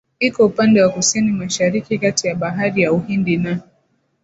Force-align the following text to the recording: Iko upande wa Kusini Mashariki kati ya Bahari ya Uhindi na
Iko 0.19 0.45
upande 0.45 0.81
wa 0.81 0.89
Kusini 0.89 1.31
Mashariki 1.31 1.97
kati 1.99 2.27
ya 2.27 2.35
Bahari 2.35 2.81
ya 2.81 2.91
Uhindi 2.93 3.37
na 3.37 3.59